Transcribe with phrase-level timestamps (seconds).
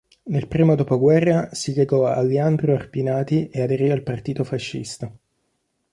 [0.23, 5.15] Nel primo dopoguerra si legò a Leandro Arpinati e aderì al partito fascista.